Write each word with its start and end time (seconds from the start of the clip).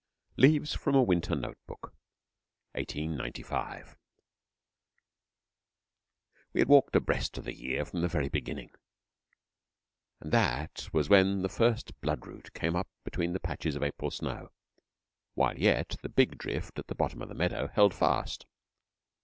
LEAVES 0.35 0.73
FROM 0.73 0.95
A 0.95 1.03
WINTER 1.03 1.35
NOTE 1.35 1.59
BOOK 1.67 1.93
(1895) 2.71 3.99
We 6.53 6.59
had 6.61 6.67
walked 6.67 6.95
abreast 6.95 7.37
of 7.37 7.43
the 7.45 7.53
year 7.53 7.85
from 7.85 8.01
the 8.01 8.07
very 8.07 8.27
beginning, 8.27 8.71
and 10.19 10.31
that 10.31 10.89
was 10.91 11.07
when 11.07 11.43
the 11.43 11.49
first 11.49 12.01
blood 12.01 12.25
root 12.25 12.51
came 12.55 12.75
up 12.75 12.87
between 13.03 13.33
the 13.33 13.39
patches 13.39 13.75
of 13.75 13.83
April 13.83 14.09
snow, 14.09 14.49
while 15.35 15.55
yet 15.59 15.95
the 16.01 16.09
big 16.09 16.35
drift 16.39 16.79
at 16.79 16.87
the 16.87 16.95
bottom 16.95 17.21
of 17.21 17.29
the 17.29 17.35
meadow 17.35 17.67
held 17.67 17.93
fast. 17.93 18.47